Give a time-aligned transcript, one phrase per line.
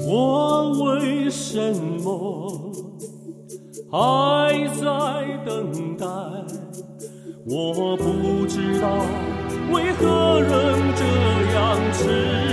[0.00, 1.72] 我为什
[2.02, 2.72] 么
[3.90, 4.84] 还在
[5.44, 6.06] 等待？
[7.50, 8.86] 我不知道
[9.72, 11.02] 为何人这
[11.54, 11.58] 样
[11.92, 12.47] 痴。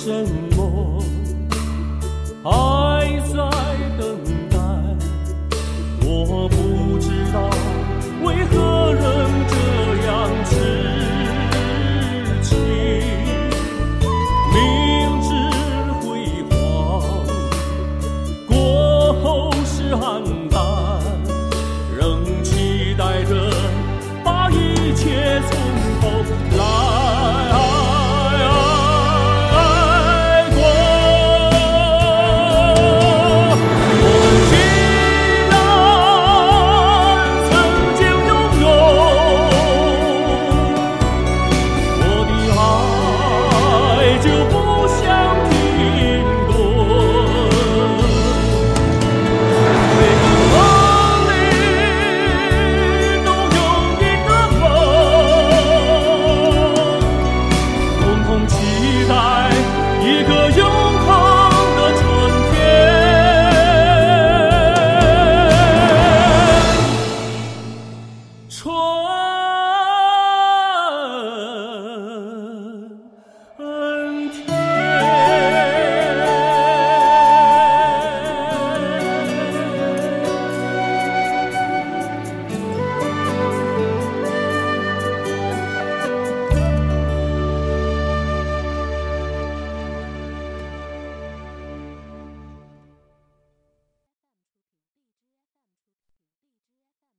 [0.00, 0.49] 生